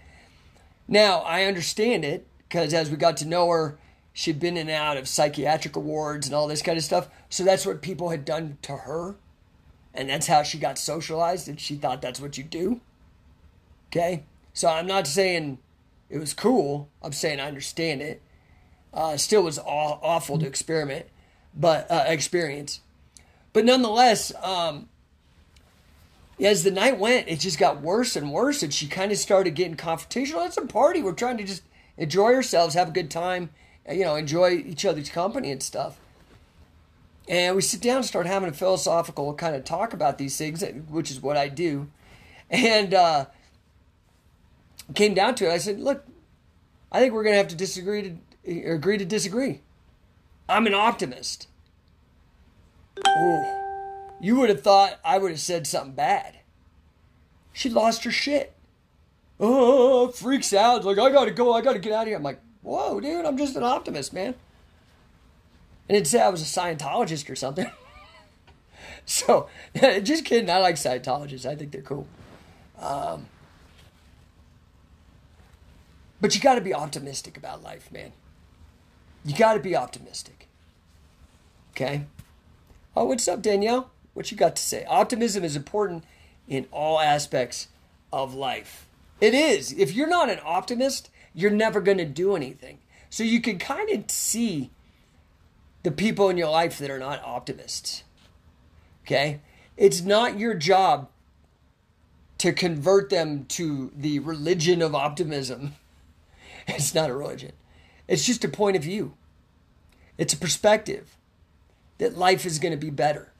Now 0.87 1.21
I 1.21 1.45
understand 1.45 2.05
it 2.05 2.27
because 2.49 2.75
as 2.75 2.91
we 2.91 2.97
got 2.97 3.17
to 3.19 3.27
know 3.27 3.49
her, 3.49 3.79
She'd 4.13 4.41
been 4.41 4.57
in 4.57 4.69
and 4.69 4.77
out 4.77 4.97
of 4.97 5.09
psychiatric 5.09 5.77
awards 5.77 6.27
and 6.27 6.35
all 6.35 6.49
this 6.49 6.63
kind 6.63 6.77
of 6.77 6.85
stuff. 6.85 7.09
So 7.29 7.45
that's 7.45 7.65
what 7.65 7.83
people 7.83 8.11
had 8.11 8.25
done 8.25 8.59
to 8.63 8.77
her. 8.77 9.17
And 9.95 10.09
that's 10.09 10.27
how 10.27 10.43
she 10.43 10.59
got 10.59 10.79
socialized, 10.79 11.49
and 11.49 11.59
she 11.59 11.75
thought 11.75 12.01
that's 12.01 12.21
what 12.21 12.39
you 12.39 12.45
do. 12.45 12.81
Okay? 13.89 14.25
So 14.53 14.69
I'm 14.69 14.87
not 14.87 15.07
saying 15.07 15.59
it 16.11 16.19
was 16.19 16.35
cool. 16.35 16.91
I'm 17.03 17.13
saying 17.13 17.41
I 17.41 17.47
understand 17.47 18.03
it. 18.03 18.21
Uh, 18.93 19.17
still 19.17 19.43
was 19.43 19.59
aw- 19.59 20.01
awful 20.03 20.39
to 20.39 20.47
experiment, 20.47 21.07
but 21.55 21.91
uh, 21.91 22.05
experience. 22.09 22.81
But 23.53 23.65
nonetheless, 23.65 24.33
um, 24.43 24.89
as 26.41 26.65
the 26.65 26.71
night 26.71 26.99
went, 26.99 27.29
it 27.29 27.39
just 27.39 27.59
got 27.59 27.81
worse 27.81 28.17
and 28.17 28.33
worse, 28.33 28.63
and 28.63 28.75
she 28.75 28.89
kind 28.89 29.13
of 29.13 29.19
started 29.19 29.55
getting 29.55 29.77
confrontational. 29.77 30.45
It's 30.47 30.57
a 30.57 30.67
party. 30.67 31.03
We're 31.03 31.13
trying 31.13 31.39
to 31.39 31.45
just 31.45 31.63
enjoy 31.97 32.35
ourselves, 32.35 32.75
have 32.75 32.89
a 32.89 32.93
good 32.93 33.11
time, 33.11 33.51
you 33.91 34.05
know, 34.05 34.17
enjoy 34.17 34.51
each 34.51 34.85
other's 34.85 35.11
company 35.11 35.53
and 35.53 35.63
stuff. 35.63 36.01
And 37.29 37.55
we 37.55 37.63
sit 37.63 37.81
down 37.81 37.99
and 37.99 38.05
start 38.05 38.27
having 38.27 38.49
a 38.49 38.53
philosophical 38.53 39.33
kind 39.35 39.55
of 39.55 39.65
talk 39.65 39.93
about 39.93 40.19
these 40.19 40.37
things, 40.37 40.65
which 40.89 41.13
is 41.13 41.21
what 41.21 41.37
I 41.37 41.49
do. 41.49 41.89
And 42.51 42.93
uh, 42.93 43.27
came 44.95 45.15
down 45.15 45.35
to 45.37 45.47
it. 45.47 45.53
I 45.53 45.59
said, 45.59 45.81
"Look, 45.81 46.05
I 46.91 47.01
think 47.01 47.13
we're 47.13 47.23
going 47.23 47.35
to 47.35 47.39
have 47.39 47.49
to 47.49 47.57
disagree 47.57 48.19
to 48.45 48.71
agree 48.71 48.99
to 48.99 49.05
disagree. 49.05 49.61
I'm 50.49 50.67
an 50.67 50.75
optimist." 50.75 51.49
Ooh, 53.07 53.45
you 54.21 54.37
would 54.37 54.51
have 54.51 54.63
thought 54.63 54.99
I 55.05 55.19
would 55.19 55.31
have 55.31 55.41
said 55.41 55.67
something 55.67 55.95
bad. 55.95 56.39
She 57.53 57.69
lost 57.69 58.05
her 58.05 58.11
shit. 58.11 58.55
Oh, 59.39 60.09
freaks 60.09 60.53
out. 60.53 60.85
Like, 60.85 60.99
I 60.99 61.11
gotta 61.11 61.31
go. 61.31 61.53
I 61.53 61.63
gotta 61.63 61.79
get 61.79 61.93
out 61.93 62.03
of 62.03 62.09
here. 62.09 62.17
I'm 62.17 62.23
like, 62.23 62.41
whoa, 62.63 63.01
dude, 63.01 63.25
I'm 63.25 63.39
just 63.39 63.57
an 63.57 63.63
optimist, 63.63 64.13
man. 64.13 64.35
And 65.89 65.97
it'd 65.97 66.07
say 66.07 66.21
I 66.21 66.29
was 66.29 66.43
a 66.43 66.61
Scientologist 66.61 67.29
or 67.31 67.37
something. 67.37 67.71
so, 69.07 69.49
just 70.03 70.25
kidding. 70.25 70.51
I 70.51 70.59
like 70.59 70.77
Scientologists. 70.77 71.47
I 71.47 71.57
think 71.57 71.73
they're 71.73 71.83
cool. 71.83 72.07
Um, 72.79 73.27
but 76.21 76.35
you 76.35 76.41
got 76.41 76.55
to 76.57 76.61
be 76.61 76.75
optimistic 76.75 77.37
about 77.37 77.63
life, 77.63 77.91
man. 77.91 78.13
You 79.25 79.37
got 79.37 79.55
to 79.55 79.61
be 79.61 79.77
optimistic. 79.77 80.49
Okay? 81.73 82.05
Oh, 82.97 83.05
what's 83.05 83.29
up, 83.29 83.43
Danielle? 83.43 83.91
What 84.15 84.31
you 84.31 84.37
got 84.37 84.57
to 84.57 84.63
say? 84.63 84.85
Optimism 84.85 85.45
is 85.45 85.57
important 85.57 86.05
in 86.49 86.67
all 86.73 87.01
aspects 87.01 87.69
of 88.13 88.35
life. 88.35 88.87
It 89.21 89.35
is. 89.35 89.73
If 89.73 89.93
you're 89.95 90.09
not 90.09 90.31
an 90.31 90.41
optimist, 90.45 91.11
you're 91.35 91.51
never 91.51 91.81
going 91.81 91.99
to 91.99 92.05
do 92.05 92.35
anything. 92.35 92.79
So 93.09 93.23
you 93.23 93.41
can 93.41 93.59
kind 93.59 93.91
of 93.91 94.11
see 94.11 94.71
the 95.83 95.91
people 95.91 96.29
in 96.29 96.37
your 96.37 96.51
life 96.51 96.79
that 96.79 96.91
are 96.91 96.99
not 96.99 97.23
optimists. 97.25 98.05
Okay? 99.05 99.41
It's 99.77 100.03
not 100.03 100.39
your 100.39 100.55
job 100.55 101.09
to 102.39 102.53
convert 102.53 103.11
them 103.11 103.45
to 103.47 103.93
the 103.97 104.19
religion 104.19 104.83
of 104.83 104.95
optimism. 104.95 105.75
It's 106.69 106.95
not 106.95 107.11
a 107.11 107.15
religion. 107.15 107.53
It's 108.09 108.25
just 108.25 108.45
a 108.45 108.49
point 108.49 108.77
of 108.77 108.83
view. 108.83 109.15
It's 110.19 110.35
a 110.35 110.39
perspective 110.39 111.17
that 111.99 112.19
life 112.19 112.45
is 112.45 112.59
going 112.59 112.73
to 112.73 112.79
be 112.79 112.91
better. 112.91 113.33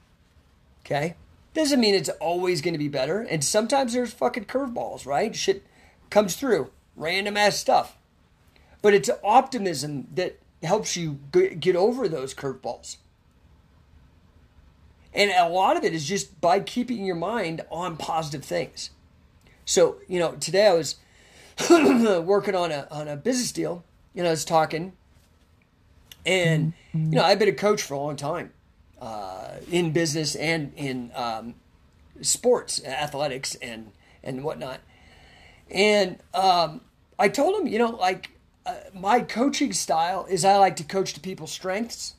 Okay? 0.85 1.15
Doesn't 1.53 1.79
mean 1.79 1.95
it's 1.95 2.09
always 2.09 2.61
going 2.61 2.73
to 2.73 2.79
be 2.79 2.87
better. 2.87 3.21
And 3.21 3.43
sometimes 3.43 3.93
there's 3.93 4.13
fucking 4.13 4.45
curveballs, 4.45 5.05
right? 5.05 5.35
Shit 5.35 5.65
comes 6.09 6.35
through, 6.35 6.71
random 6.95 7.37
ass 7.37 7.57
stuff. 7.57 7.97
But 8.81 8.93
it's 8.93 9.09
optimism 9.23 10.07
that 10.13 10.39
helps 10.63 10.95
you 10.95 11.19
get 11.31 11.75
over 11.75 12.07
those 12.07 12.33
curveballs. 12.33 12.97
And 15.13 15.31
a 15.31 15.49
lot 15.49 15.75
of 15.75 15.83
it 15.83 15.93
is 15.93 16.07
just 16.07 16.39
by 16.39 16.61
keeping 16.61 17.03
your 17.03 17.15
mind 17.15 17.61
on 17.69 17.97
positive 17.97 18.45
things. 18.45 18.91
So, 19.65 19.97
you 20.07 20.19
know, 20.19 20.33
today 20.33 20.67
I 20.67 20.73
was 20.73 20.95
working 22.25 22.55
on 22.55 22.71
a 22.71 22.87
on 22.91 23.07
a 23.07 23.15
business 23.15 23.51
deal, 23.51 23.83
you 24.13 24.23
know, 24.23 24.29
I 24.29 24.31
was 24.31 24.45
talking 24.45 24.93
and 26.25 26.73
you 26.93 26.99
know, 27.15 27.23
I've 27.23 27.39
been 27.39 27.49
a 27.49 27.53
coach 27.53 27.81
for 27.81 27.93
a 27.95 27.99
long 27.99 28.15
time. 28.15 28.51
Uh, 29.01 29.55
in 29.71 29.91
business 29.91 30.35
and 30.35 30.71
in 30.75 31.11
um, 31.15 31.55
sports, 32.21 32.85
athletics, 32.85 33.55
and 33.55 33.91
and 34.23 34.43
whatnot. 34.43 34.79
And 35.71 36.19
um, 36.35 36.81
I 37.17 37.27
told 37.27 37.59
him, 37.59 37.67
you 37.67 37.79
know, 37.79 37.89
like 37.89 38.29
uh, 38.63 38.75
my 38.93 39.21
coaching 39.21 39.73
style 39.73 40.27
is 40.29 40.45
I 40.45 40.57
like 40.57 40.75
to 40.75 40.83
coach 40.83 41.13
to 41.13 41.19
people's 41.19 41.51
strengths 41.51 42.13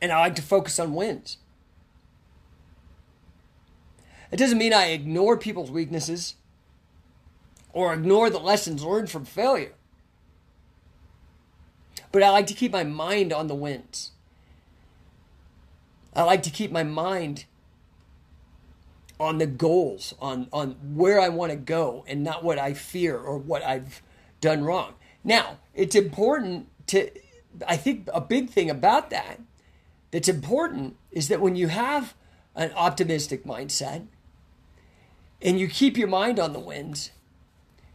and 0.00 0.12
I 0.12 0.20
like 0.20 0.36
to 0.36 0.42
focus 0.42 0.78
on 0.78 0.94
wins. 0.94 1.38
It 4.30 4.36
doesn't 4.36 4.58
mean 4.58 4.72
I 4.72 4.90
ignore 4.90 5.36
people's 5.36 5.72
weaknesses 5.72 6.34
or 7.74 7.92
ignore 7.92 8.30
the 8.30 8.38
lessons 8.38 8.82
learned 8.82 9.10
from 9.10 9.24
failure. 9.24 9.74
But 12.12 12.22
I 12.22 12.30
like 12.30 12.46
to 12.46 12.54
keep 12.54 12.72
my 12.72 12.84
mind 12.84 13.32
on 13.32 13.48
the 13.48 13.54
wins. 13.54 14.12
I 16.14 16.22
like 16.22 16.44
to 16.44 16.50
keep 16.50 16.70
my 16.70 16.84
mind 16.84 17.44
on 19.18 19.38
the 19.38 19.46
goals, 19.46 20.14
on, 20.20 20.48
on 20.52 20.76
where 20.94 21.20
I 21.20 21.28
want 21.28 21.50
to 21.50 21.56
go, 21.56 22.04
and 22.06 22.22
not 22.22 22.44
what 22.44 22.58
I 22.58 22.72
fear 22.72 23.18
or 23.18 23.36
what 23.36 23.64
I've 23.64 24.00
done 24.40 24.62
wrong. 24.62 24.94
Now, 25.24 25.58
it's 25.74 25.96
important 25.96 26.68
to, 26.88 27.10
I 27.66 27.76
think 27.76 28.08
a 28.14 28.20
big 28.20 28.50
thing 28.50 28.70
about 28.70 29.10
that 29.10 29.40
that's 30.12 30.28
important 30.28 30.96
is 31.10 31.26
that 31.28 31.40
when 31.40 31.56
you 31.56 31.66
have 31.68 32.14
an 32.54 32.70
optimistic 32.76 33.44
mindset 33.44 34.06
and 35.42 35.58
you 35.58 35.66
keep 35.66 35.96
your 35.96 36.08
mind 36.08 36.38
on 36.38 36.52
the 36.52 36.60
wins, 36.60 37.10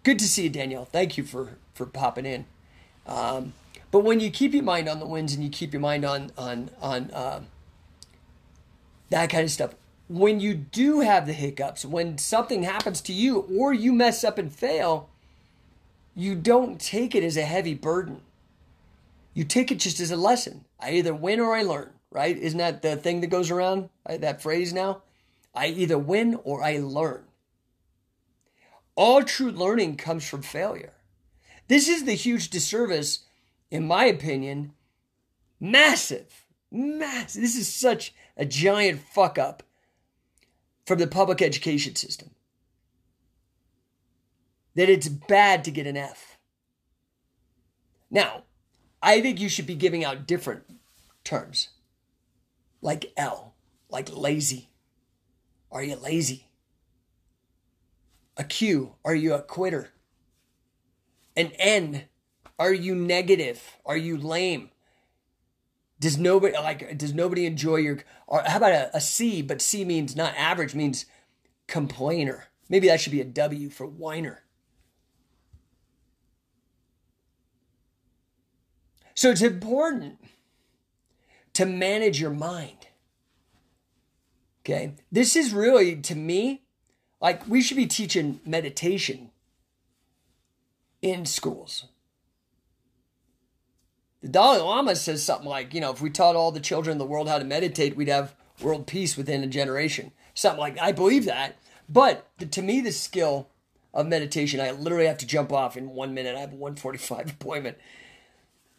good 0.04 0.20
to 0.20 0.26
see 0.26 0.44
you, 0.44 0.50
Danielle. 0.50 0.86
Thank 0.86 1.18
you 1.18 1.24
for, 1.24 1.58
for 1.74 1.86
popping 1.86 2.26
in. 2.26 2.46
Um, 3.06 3.54
but 3.92 4.02
when 4.02 4.20
you 4.20 4.30
keep 4.30 4.54
your 4.54 4.64
mind 4.64 4.88
on 4.88 5.00
the 5.00 5.06
wins 5.06 5.34
and 5.34 5.44
you 5.44 5.50
keep 5.50 5.74
your 5.74 5.82
mind 5.82 6.06
on, 6.06 6.32
on, 6.38 6.70
on, 6.82 7.12
uh, 7.12 7.42
that 9.10 9.30
kind 9.30 9.44
of 9.44 9.52
stuff, 9.52 9.74
when 10.08 10.40
you 10.40 10.54
do 10.54 11.02
have 11.02 11.26
the 11.26 11.34
hiccups, 11.34 11.86
when 11.86 12.18
something 12.18 12.64
happens 12.64 13.02
to 13.02 13.14
you 13.14 13.40
or 13.58 13.74
you 13.74 13.94
mess 13.94 14.24
up 14.24 14.38
and 14.38 14.54
fail, 14.54 15.10
you 16.16 16.36
don't 16.36 16.80
take 16.80 17.16
it 17.16 17.24
as 17.24 17.38
a 17.38 17.44
heavy 17.44 17.74
burden. 17.74 18.22
You 19.34 19.44
take 19.44 19.72
it 19.72 19.76
just 19.76 20.00
as 20.00 20.12
a 20.12 20.18
lesson. 20.18 20.66
I 20.80 20.92
either 20.92 21.14
win 21.14 21.40
or 21.40 21.56
I 21.56 21.62
learn, 21.62 21.92
right? 22.12 22.36
Isn't 22.36 22.58
that 22.58 22.82
the 22.82 22.98
thing 22.98 23.22
that 23.22 23.28
goes 23.28 23.52
around, 23.52 23.90
right? 24.08 24.20
that 24.20 24.42
phrase 24.42 24.74
now? 24.74 25.02
I 25.56 25.68
either 25.68 25.98
win 25.98 26.40
or 26.44 26.64
I 26.64 26.78
learn. 26.78 27.24
All 29.00 29.24
true 29.24 29.50
learning 29.50 29.96
comes 29.96 30.28
from 30.28 30.42
failure. 30.42 30.92
This 31.70 31.88
is 31.88 32.04
the 32.04 32.16
huge 32.16 32.50
disservice, 32.50 33.20
in 33.72 33.88
my 33.88 34.04
opinion, 34.04 34.74
massive, 35.58 36.46
massive. 36.70 37.42
This 37.42 37.56
is 37.56 37.74
such 37.74 38.14
a 38.36 38.44
giant 38.44 39.00
fuck 39.00 39.38
up 39.38 39.64
from 40.86 41.00
the 41.00 41.08
public 41.08 41.42
education 41.42 41.96
system. 41.96 42.32
That 44.76 44.90
it's 44.90 45.08
bad 45.08 45.64
to 45.64 45.72
get 45.72 45.88
an 45.88 45.96
F. 45.96 46.38
Now, 48.12 48.44
I 49.02 49.22
think 49.22 49.40
you 49.40 49.48
should 49.48 49.66
be 49.66 49.76
giving 49.76 50.04
out 50.04 50.28
different 50.28 50.64
terms, 51.24 51.70
like 52.82 53.14
L, 53.16 53.54
like 53.90 54.14
lazy. 54.14 54.68
Are 55.72 55.84
you 55.84 55.96
lazy? 55.96 56.49
A 58.40 58.44
Q, 58.46 58.96
are 59.04 59.14
you 59.14 59.34
a 59.34 59.42
quitter? 59.42 59.92
An 61.36 61.52
N, 61.60 62.06
are 62.58 62.74
you 62.74 62.96
negative? 62.96 63.78
Are 63.86 63.98
you 63.98 64.18
lame? 64.18 64.72
Does 66.00 66.18
nobody 66.18 66.54
like? 66.54 66.98
Does 66.98 67.14
nobody 67.14 67.46
enjoy 67.46 67.76
your? 67.76 68.00
Or 68.26 68.42
how 68.46 68.58
about 68.58 68.72
a, 68.72 68.96
a 68.96 69.02
C? 69.02 69.42
But 69.42 69.62
C 69.62 69.84
means 69.84 70.16
not 70.16 70.34
average. 70.38 70.74
Means 70.74 71.06
complainer. 71.68 72.46
Maybe 72.70 72.88
that 72.88 73.02
should 73.02 73.12
be 73.12 73.20
a 73.20 73.26
W 73.26 73.70
for 73.70 73.86
whiner. 73.86 74.44
So 79.14 79.30
it's 79.30 79.42
important 79.42 80.18
to 81.54 81.66
manage 81.66 82.22
your 82.22 82.32
mind. 82.32 82.88
Okay, 84.62 84.94
this 85.12 85.36
is 85.36 85.52
really 85.54 85.98
to 85.98 86.16
me 86.16 86.62
like 87.22 87.48
we 87.48 87.62
should 87.62 87.78
be 87.78 87.88
teaching 87.88 88.40
meditation 88.46 89.32
in 91.02 91.26
schools. 91.26 91.86
The 94.22 94.28
Dalai 94.28 94.60
Lama 94.60 94.96
says 94.96 95.24
something 95.24 95.48
like, 95.48 95.74
you 95.74 95.80
know, 95.80 95.92
if 95.92 96.02
we 96.02 96.10
taught 96.10 96.36
all 96.36 96.52
the 96.52 96.60
children 96.60 96.94
in 96.94 96.98
the 96.98 97.06
world 97.06 97.30
how 97.30 97.40
to 97.40 97.46
meditate, 97.46 97.96
we'd 97.96 98.10
have 98.10 98.36
world 98.62 98.86
peace 98.86 99.16
within 99.16 99.44
a 99.44 99.48
generation. 99.48 100.12
Something 100.34 100.60
like 100.60 100.80
I 100.80 100.92
believe 100.92 101.26
that. 101.26 101.58
But 101.88 102.28
the, 102.38 102.46
to 102.48 102.62
me, 102.62 102.82
the 102.82 102.92
skill 102.92 103.48
of 103.94 104.08
meditation, 104.08 104.60
I 104.60 104.72
literally 104.72 105.08
have 105.08 105.18
to 105.20 105.26
jump 105.26 105.52
off 105.52 105.78
in 105.78 105.90
one 105.90 106.14
minute. 106.14 106.36
I 106.36 106.40
have 106.40 106.54
a 106.54 106.58
145 106.58 107.30
appointment. 107.42 107.78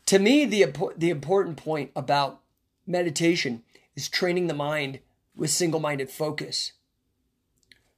To 0.06 0.18
me, 0.18 0.44
the, 0.44 0.66
the 0.96 1.10
important 1.10 1.56
point 1.56 1.90
about 1.96 2.40
meditation 2.86 3.62
is 3.96 4.08
training 4.08 4.46
the 4.46 4.54
mind 4.54 5.00
with 5.34 5.50
single 5.50 5.80
minded 5.80 6.10
focus. 6.10 6.72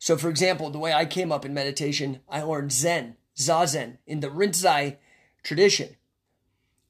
So, 0.02 0.16
for 0.16 0.28
example, 0.28 0.68
the 0.68 0.80
way 0.80 0.92
I 0.92 1.04
came 1.04 1.30
up 1.30 1.44
in 1.44 1.54
meditation, 1.54 2.22
I 2.28 2.42
learned 2.42 2.72
Zen, 2.72 3.14
Zazen, 3.36 3.98
in 4.04 4.18
the 4.18 4.30
Rinzai 4.30 4.96
tradition. 5.44 5.94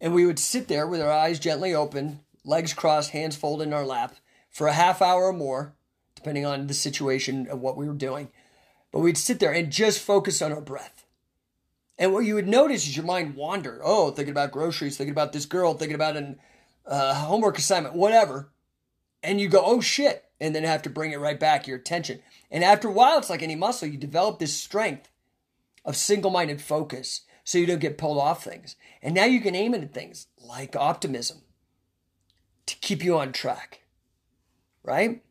And 0.00 0.14
we 0.14 0.25
would 0.25 0.38
sit 0.38 0.66
there 0.66 0.87
with 0.87 1.02
our 1.02 1.11
eyes 1.12 1.38
gently 1.38 1.75
open, 1.75 2.21
legs 2.42 2.73
crossed, 2.73 3.11
hands 3.11 3.37
folded 3.37 3.64
in 3.69 3.75
our 3.75 3.85
lap 3.85 4.16
for 4.49 4.66
a 4.66 4.73
half 4.73 5.02
hour 5.02 5.25
or 5.25 5.35
more, 5.35 5.75
depending 6.14 6.47
on 6.47 6.69
the 6.69 6.73
situation 6.73 7.49
of 7.49 7.61
what 7.61 7.76
we 7.76 7.87
were 7.87 7.92
doing. 7.92 8.31
But 8.90 9.00
we'd 9.00 9.19
sit 9.19 9.40
there 9.40 9.52
and 9.52 9.71
just 9.71 10.00
focus 10.00 10.40
on 10.40 10.50
our 10.50 10.62
breath. 10.62 11.04
And 11.99 12.14
what 12.14 12.25
you 12.25 12.37
would 12.37 12.49
notice 12.49 12.87
is 12.87 12.97
your 12.97 13.04
mind 13.04 13.37
wander. 13.37 13.83
Oh, 13.85 14.11
thinking 14.11 14.33
about 14.33 14.52
groceries, 14.52 14.97
thinking 14.97 15.12
about 15.12 15.35
this 15.35 15.45
girl, 15.45 15.75
thinking 15.75 15.97
about 15.97 16.16
a 16.16 16.37
uh, 16.87 17.12
homework 17.12 17.59
assignment, 17.59 17.95
whatever. 17.95 18.49
And 19.23 19.38
you 19.38 19.50
go, 19.50 19.62
oh 19.62 19.83
shit. 19.83 20.25
And 20.42 20.54
then 20.56 20.64
have 20.64 20.82
to 20.82 20.90
bring 20.90 21.12
it 21.12 21.20
right 21.20 21.38
back, 21.38 21.68
your 21.68 21.76
attention. 21.76 22.20
And 22.50 22.64
after 22.64 22.88
a 22.88 22.92
while, 22.92 23.16
it's 23.18 23.30
like 23.30 23.42
any 23.42 23.54
muscle. 23.54 23.87
You 23.87 23.96
develop 23.96 24.40
this 24.40 24.52
strength 24.52 25.08
of 25.84 25.96
single 25.96 26.32
minded 26.32 26.61
focus 26.61 27.20
so 27.44 27.58
you 27.58 27.66
don't 27.66 27.78
get 27.78 27.96
pulled 27.96 28.18
off 28.18 28.42
things. 28.42 28.75
And 29.02 29.14
now 29.14 29.25
you 29.25 29.40
can 29.40 29.54
aim 29.54 29.72
it 29.72 29.84
at 29.84 29.94
things 29.94 30.26
like 30.37 30.75
optimism 30.75 31.42
to 32.66 32.76
keep 32.76 33.04
you 33.04 33.16
on 33.16 33.32
track. 33.32 33.82
Right? 34.82 35.22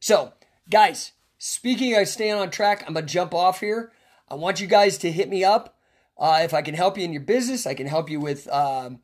So, 0.00 0.32
guys, 0.68 1.12
speaking 1.38 1.96
of 1.96 2.08
staying 2.08 2.34
on 2.34 2.50
track, 2.50 2.82
I'm 2.86 2.94
going 2.94 3.06
to 3.06 3.12
jump 3.12 3.34
off 3.34 3.60
here. 3.60 3.92
I 4.28 4.34
want 4.34 4.60
you 4.60 4.66
guys 4.66 4.98
to 4.98 5.12
hit 5.12 5.28
me 5.28 5.44
up. 5.44 5.78
Uh, 6.18 6.40
if 6.42 6.52
I 6.52 6.62
can 6.62 6.74
help 6.74 6.98
you 6.98 7.04
in 7.04 7.12
your 7.12 7.22
business, 7.22 7.66
I 7.66 7.74
can 7.74 7.86
help 7.86 8.10
you 8.10 8.18
with 8.18 8.48
um, 8.48 9.00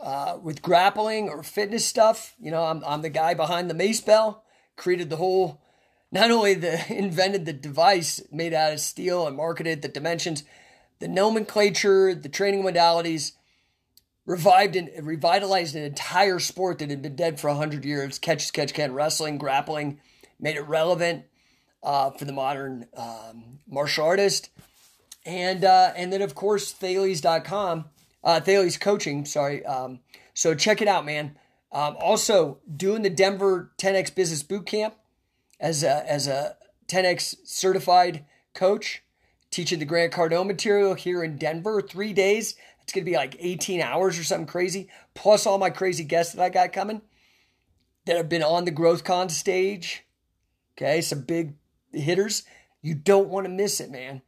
uh, 0.00 0.38
with 0.42 0.62
grappling 0.62 1.28
or 1.28 1.42
fitness 1.42 1.86
stuff. 1.86 2.34
You 2.38 2.50
know, 2.50 2.64
I'm, 2.64 2.82
I'm 2.84 3.02
the 3.02 3.10
guy 3.10 3.34
behind 3.34 3.70
the 3.70 3.74
mace 3.74 4.00
bell, 4.00 4.44
created 4.78 5.10
the 5.10 5.16
whole, 5.16 5.60
not 6.10 6.30
only 6.30 6.54
the 6.54 6.90
invented 6.96 7.44
the 7.44 7.52
device 7.52 8.22
made 8.32 8.54
out 8.54 8.72
of 8.72 8.80
steel 8.80 9.26
and 9.26 9.36
marketed 9.36 9.82
the 9.82 9.88
dimensions, 9.88 10.44
the 11.00 11.08
nomenclature, 11.08 12.14
the 12.14 12.30
training 12.30 12.62
modalities, 12.62 13.32
revived 14.24 14.76
and 14.76 14.90
revitalized 15.06 15.74
an 15.74 15.82
entire 15.82 16.38
sport 16.38 16.78
that 16.78 16.90
had 16.90 17.02
been 17.02 17.16
dead 17.16 17.40
for 17.40 17.48
100 17.48 17.84
years 17.84 18.18
catch, 18.18 18.52
catch, 18.52 18.74
can, 18.74 18.92
wrestling, 18.92 19.38
grappling, 19.38 20.00
made 20.40 20.56
it 20.56 20.62
relevant 20.62 21.24
uh, 21.82 22.10
for 22.10 22.24
the 22.24 22.32
modern 22.32 22.86
um, 22.96 23.58
martial 23.66 24.04
artist. 24.04 24.50
And, 25.24 25.64
uh, 25.64 25.92
and 25.96 26.12
then, 26.12 26.22
of 26.22 26.34
course, 26.34 26.72
Thales.com, 26.72 27.86
uh, 28.24 28.40
Thales 28.40 28.76
Coaching, 28.76 29.24
sorry. 29.24 29.64
Um, 29.64 30.00
so 30.34 30.54
check 30.54 30.82
it 30.82 30.88
out, 30.88 31.04
man. 31.04 31.36
Um, 31.70 31.96
also, 32.00 32.58
doing 32.74 33.02
the 33.02 33.10
Denver 33.10 33.72
10X 33.78 34.14
Business 34.14 34.42
Boot 34.42 34.66
Camp 34.66 34.94
as 35.60 35.82
a, 35.82 36.10
as 36.10 36.26
a 36.26 36.56
10X 36.88 37.36
certified 37.44 38.24
coach 38.54 39.02
teaching 39.50 39.78
the 39.78 39.84
Grant 39.84 40.12
Cardone 40.12 40.46
material 40.46 40.94
here 40.94 41.22
in 41.22 41.36
Denver, 41.36 41.80
three 41.80 42.12
days. 42.12 42.54
It's 42.82 42.92
going 42.92 43.04
to 43.04 43.10
be 43.10 43.16
like 43.16 43.36
18 43.38 43.80
hours 43.80 44.18
or 44.18 44.24
something 44.24 44.46
crazy, 44.46 44.88
plus 45.14 45.46
all 45.46 45.58
my 45.58 45.70
crazy 45.70 46.04
guests 46.04 46.34
that 46.34 46.42
I 46.42 46.48
got 46.48 46.72
coming 46.72 47.02
that 48.06 48.16
have 48.16 48.28
been 48.28 48.42
on 48.42 48.64
the 48.64 48.72
GrowthCon 48.72 49.30
stage. 49.30 50.04
Okay, 50.76 51.00
some 51.00 51.22
big 51.22 51.54
hitters. 51.92 52.44
You 52.80 52.94
don't 52.94 53.28
want 53.28 53.44
to 53.44 53.50
miss 53.50 53.80
it, 53.80 53.90
man. 53.90 54.22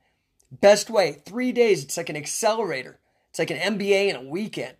Best 0.50 0.90
way, 0.90 1.22
three 1.24 1.52
days. 1.52 1.84
It's 1.84 1.96
like 1.96 2.08
an 2.08 2.16
accelerator. 2.16 2.98
It's 3.30 3.38
like 3.38 3.50
an 3.50 3.78
MBA 3.78 4.10
in 4.10 4.16
a 4.16 4.28
weekend. 4.28 4.76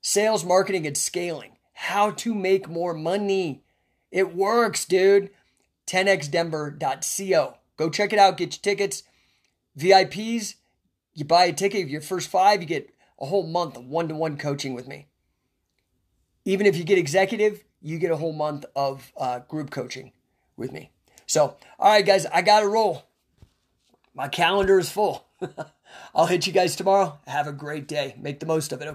Sales, 0.00 0.44
marketing, 0.44 0.86
and 0.86 0.96
scaling. 0.96 1.53
How 1.74 2.10
to 2.10 2.34
make 2.34 2.68
more 2.68 2.94
money. 2.94 3.62
It 4.10 4.34
works, 4.34 4.84
dude. 4.84 5.30
10xdenver.co. 5.86 7.54
Go 7.76 7.90
check 7.90 8.12
it 8.12 8.18
out. 8.18 8.36
Get 8.36 8.54
your 8.54 8.62
tickets. 8.62 9.02
VIPs, 9.78 10.54
you 11.14 11.24
buy 11.24 11.44
a 11.44 11.52
ticket, 11.52 11.88
your 11.88 12.00
first 12.00 12.30
five, 12.30 12.60
you 12.60 12.66
get 12.68 12.90
a 13.20 13.26
whole 13.26 13.46
month 13.46 13.76
of 13.76 13.86
one 13.86 14.08
to 14.08 14.14
one 14.14 14.36
coaching 14.36 14.74
with 14.74 14.86
me. 14.86 15.08
Even 16.44 16.66
if 16.66 16.76
you 16.76 16.84
get 16.84 16.98
executive, 16.98 17.64
you 17.80 17.98
get 17.98 18.10
a 18.10 18.16
whole 18.16 18.32
month 18.32 18.64
of 18.76 19.12
uh, 19.16 19.40
group 19.40 19.70
coaching 19.70 20.12
with 20.56 20.72
me. 20.72 20.90
So, 21.26 21.56
all 21.78 21.90
right, 21.90 22.04
guys, 22.04 22.26
I 22.26 22.42
got 22.42 22.60
to 22.60 22.68
roll. 22.68 23.04
My 24.14 24.28
calendar 24.28 24.78
is 24.78 24.90
full. 24.90 25.26
I'll 26.14 26.26
hit 26.26 26.46
you 26.46 26.52
guys 26.52 26.76
tomorrow. 26.76 27.18
Have 27.26 27.46
a 27.46 27.52
great 27.52 27.88
day. 27.88 28.14
Make 28.18 28.40
the 28.40 28.46
most 28.46 28.72
of 28.72 28.80
it? 28.80 28.88